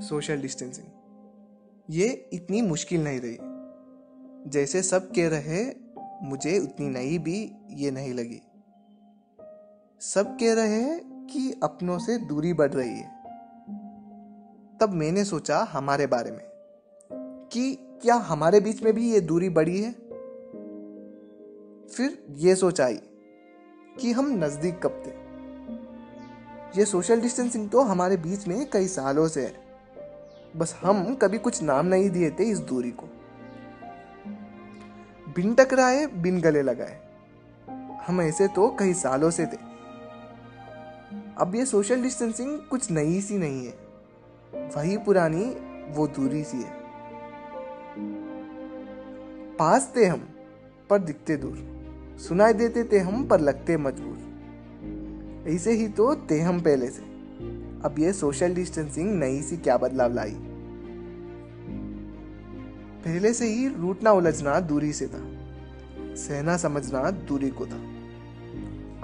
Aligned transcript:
Social 0.00 0.40
distancing. 0.40 0.86
ये 1.90 2.30
इतनी 2.32 2.62
मुश्किल 2.62 3.04
नहीं 3.04 3.20
रही। 3.24 3.38
जैसे 4.50 4.82
सब 4.82 5.10
कह 5.10 5.28
रहे 5.28 5.88
मुझे 6.22 6.58
उतनी 6.58 6.88
नई 6.88 7.18
भी 7.18 7.56
ये 7.70 7.90
नहीं 7.90 8.14
लगी। 8.14 8.40
सब 10.00 10.36
कह 10.40 10.54
रहे 10.54 10.80
हैं 10.82 11.26
कि 11.26 11.60
अपनों 11.62 11.98
से 11.98 12.18
दूरी 12.18 12.52
बढ़ 12.52 12.72
रही 12.72 12.98
है। 12.98 13.18
तब 14.80 14.90
मैंने 14.90 15.24
सोचा 15.24 15.58
हमारे 15.58 16.06
बारे 16.06 16.30
में, 16.30 16.40
कि 17.52 17.78
क्या 18.02 18.14
हमारे 18.14 18.60
बीच 18.60 18.82
में 18.82 18.92
भी 18.94 19.12
ये 19.12 19.20
दूरी 19.20 19.48
बढ़ी 19.48 19.82
है? 19.82 19.92
फिर 21.86 22.26
ये 22.30 22.54
सोच 22.54 22.80
आई 22.80 23.00
कि 24.00 24.12
हम 24.12 24.44
नज़दीक 24.44 24.86
कब 24.86 25.02
थे। 25.06 25.10
ये 26.80 26.84
सोशल 26.84 27.20
डिस्टेंसिंग 27.20 27.70
तो 27.70 27.80
हमारे 27.80 28.16
बीच 28.16 28.48
में 28.48 28.70
कई 28.70 28.88
सालों 28.88 29.28
से 29.28 29.46
है। 29.46 29.67
बस 30.58 30.80
हम 30.84 31.14
कभी 31.14 31.38
कुछ 31.38 31.62
नाम 31.62 31.86
नहीं 31.86 32.10
दिए 32.10 32.30
थे 32.30 32.44
इस 32.44 32.58
दूरी 32.58 32.90
को। 32.90 33.06
बिन 35.36 35.54
टकराए, 35.54 36.06
बिन 36.06 36.40
गले 36.40 36.62
लगाए। 36.62 37.00
हम 38.06 38.20
ऐसे 38.20 38.48
तो 38.48 38.76
कई 38.78 38.94
सालों 38.94 39.30
से 39.30 39.46
थे। 39.46 39.68
अब 41.38 41.52
ये 41.54 41.66
सोशल 41.66 42.02
डिस्टेंसिंग 42.02 42.58
कुछ 42.58 42.90
नई 42.90 43.20
सी 43.20 43.38
नहीं 43.38 43.66
है। 43.66 43.78
वही 44.76 44.96
पुरानी, 44.96 45.44
वो 45.92 46.06
दूरी 46.06 46.44
सी 46.44 46.62
है। 46.62 46.72
पास 49.56 49.92
थे 49.96 50.06
हम, 50.06 50.28
पर 50.90 50.98
दिखते 50.98 51.36
दूर। 51.36 51.78
सुनाई 52.18 52.52
देते 52.52 52.84
थे 52.84 52.98
हम, 52.98 53.28
पर 53.28 53.40
लगते 53.40 53.76
मजबूर। 53.76 54.28
ऐसे 55.48 55.72
ही 55.72 55.88
तो 55.88 56.16
थे 56.16 56.40
हम 56.40 56.60
पहले 56.60 56.86
से। 56.86 57.17
अब 57.84 57.98
ये 57.98 58.12
सोशल 58.12 58.54
डिस्टेंसिंग 58.54 59.10
नई 59.20 59.42
सी 59.42 59.56
क्या 59.56 59.76
बदलाव 59.76 60.14
लाई? 60.14 60.34
पहले 63.04 63.32
से 63.32 63.46
ही 63.46 63.68
रूटना 63.68 64.12
उलझना 64.12 64.60
दूरी 64.60 64.92
से 64.92 65.06
था, 65.06 65.20
सहना 66.14 66.56
समझना 66.56 67.10
दूरी 67.10 67.50
को 67.50 67.66
था। 67.66 67.78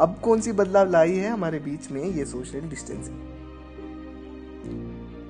अब 0.00 0.18
कौन 0.24 0.40
सी 0.40 0.52
बदलाव 0.52 0.90
लाई 0.90 1.16
है 1.16 1.30
हमारे 1.30 1.58
बीच 1.58 1.90
में 1.90 2.04
ये 2.04 2.24
सोशल 2.24 2.60
डिस्टेंसिंग 2.60 3.20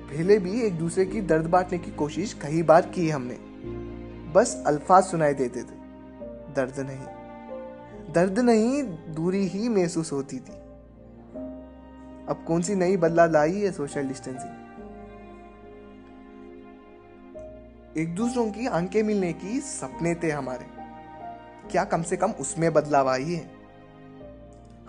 पहले 0.09 0.37
भी 0.39 0.61
एक 0.61 0.73
दूसरे 0.73 1.05
की 1.05 1.21
दर्द 1.21 1.45
बांटने 1.45 1.77
की 1.77 1.91
कोशिश 1.91 2.33
कई 2.33 2.63
बार 2.63 2.81
की 2.95 3.09
हमने। 3.09 3.37
बस 4.31 4.63
अल्फाज 4.67 5.03
सुनाई 5.03 5.33
देते 5.33 5.59
थे, 5.59 5.75
दर्द 6.55 6.79
नहीं। 6.79 8.13
दर्द 8.13 8.39
नहीं, 8.39 8.83
दूरी 9.15 9.47
ही 9.47 9.69
महसूस 9.69 10.11
होती 10.11 10.39
थी। 10.39 10.53
अब 12.29 12.45
कौन 12.47 12.61
सी 12.61 12.75
नई 12.75 12.97
बदलाव 12.97 13.31
लाई 13.31 13.59
है 13.59 13.71
सोशल 13.71 14.07
डिस्टेंसिंग 14.07 14.61
एक 17.97 18.15
दूसरों 18.15 18.51
की 18.51 18.67
आँखें 18.67 19.03
मिलने 19.03 19.33
की 19.33 19.59
सपने 19.59 20.15
थे 20.15 20.31
हमारे। 20.31 20.65
क्या 21.71 21.83
कम 21.83 22.01
से 22.01 22.17
कम 22.17 22.31
उसमें 22.31 22.73
बदलाव 22.73 23.09
आई 23.09 23.23
है? 23.23 23.51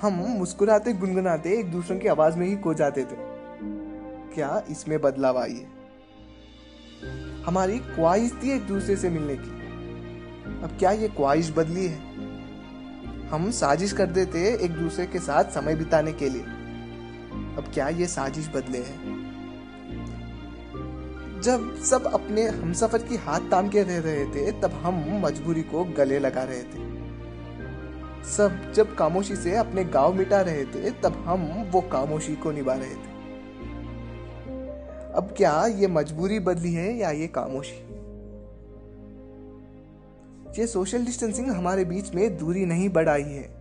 हम 0.00 0.12
मुस्कुराते, 0.12 0.92
गुनगुनाते, 0.92 1.58
एक 1.58 1.72
दूसरों 1.72 1.98
की 1.98 2.08
आवाज़ 2.08 2.36
में 2.36 2.46
ही 2.46 2.56
खो 2.56 2.74
जाते 2.74 3.04
थे। 3.04 3.16
क्या 4.34 4.62
इसमें 4.70 5.00
बदलाव 5.00 5.38
आई 5.38 5.54
है? 5.54 5.76
हमारी 7.42 7.78
ख्वाहिश 7.78 8.32
थी 8.42 8.50
एक 8.50 8.66
दूसरे 8.66 8.96
से 8.96 9.10
मिलने 9.10 9.36
की। 9.36 9.50
अब 10.62 10.76
क्या 10.78 10.90
ये 10.90 11.08
ख्वाहिश 11.08 11.54
बदली 11.56 11.86
है? 11.86 11.98
हम 13.28 13.50
साजिश 13.50 13.92
करते 13.92 14.26
थे 14.26 14.64
एक 14.64 14.70
दूसरे 14.70 15.06
के 15.06 15.18
साथ 15.18 15.44
समय 15.44 15.76
बिताने 15.76 16.12
के 16.12 16.28
लिए। 16.28 16.44
अब 17.56 17.64
क्या 17.74 17.88
ये 17.88 18.06
साजिश 18.06 18.48
बदले 18.48 18.78
है? 18.78 19.26
जब 21.40 21.76
सब 21.76 22.04
अपने 22.04 22.48
हमसफर 22.48 22.98
की 22.98 23.16
हाथ 23.16 23.40
ताम 23.40 23.68
के 23.68 23.82
रह 23.82 23.98
रहे 23.98 24.24
थे, 24.24 24.52
तब 24.52 24.70
हम 24.70 25.20
मजबूरी 25.20 25.62
को 25.62 25.84
गले 25.84 26.18
लगा 26.18 26.42
रहे 26.42 26.62
थे। 26.62 26.86
सब 28.24 28.72
जब 28.72 28.96
खामोशी 28.96 29.36
से 29.36 29.56
अपने 29.56 29.84
गाँव 29.84 30.14
मिटा 30.14 30.40
रहे 30.40 30.64
थे, 30.64 30.90
तब 30.90 31.24
हम 31.26 31.70
वो 31.72 31.80
खामोशी 31.80 32.36
को 32.36 32.52
निभा 32.52 32.74
रहे 32.74 32.94
थे। 32.94 33.16
अब 35.14 35.34
क्या 35.36 35.66
ये 35.66 35.86
मजबूरी 35.86 36.38
बदली 36.38 36.74
है 36.74 36.96
या 36.96 37.10
ये 37.10 37.26
खामोशी? 37.26 37.86
ये 40.60 40.66
सोशल 40.66 41.04
डिस्टेंसिंग 41.04 41.50
हमारे 41.50 41.84
बीच 41.84 42.14
में 42.14 42.36
दूरी 42.36 42.66
नहीं 42.66 42.88
बढ़ाई 42.88 43.22
है। 43.22 43.55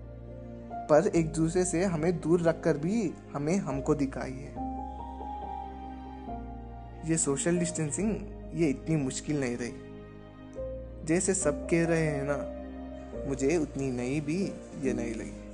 पर 0.91 1.07
एक 1.07 1.31
दूसरे 1.33 1.65
से 1.65 1.83
हमें 1.83 2.19
दूर 2.21 2.41
रखकर 2.41 2.77
भी 2.77 3.13
हमें 3.33 3.57
हमको 3.57 3.95
दिखाई 3.95 4.31
है। 4.31 4.65
ये 7.09 7.17
सोशल 7.17 7.57
डिस्टेंसिंग 7.57 8.15
ये 8.53 8.69
इतनी 8.69 8.95
मुश्किल 8.95 9.39
नहीं 9.39 9.57
रही। 9.57 9.73
जैसे 11.05 11.33
सब 11.33 11.65
कह 11.65 11.85
रहे 11.85 12.05
हैं 12.07 12.23
ना, 12.23 12.37
मुझे 13.29 13.57
उतनी 13.57 13.91
नई 13.91 14.21
भी 14.21 14.43
ये 14.81 14.93
नहीं 14.93 15.15
लगी। 15.15 15.44